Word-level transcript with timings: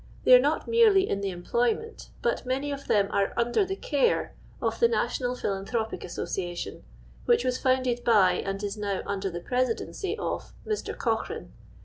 They 0.23 0.33
are 0.33 0.39
not 0.39 0.67
merely 0.67 1.07
in 1.07 1.21
the 1.21 1.29
employment, 1.29 2.09
but 2.23 2.43
many 2.43 2.71
of 2.71 2.87
them 2.87 3.07
are 3.11 3.33
under 3.37 3.63
the 3.63 3.75
care, 3.75 4.35
of 4.59 4.79
the 4.79 4.87
National 4.87 5.35
Philanthropic 5.35 6.03
Association, 6.03 6.83
which 7.25 7.45
was 7.45 7.59
founded 7.59 8.03
by, 8.03 8.33
and 8.43 8.63
is 8.63 8.75
now 8.77 9.03
under 9.05 9.29
the 9.29 9.41
presiilciicy 9.41 10.17
of, 10.17 10.53
Mr. 10.65 10.97
Cochrane. 10.97 11.53